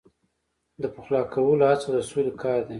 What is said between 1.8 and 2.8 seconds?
د سولې کار دی.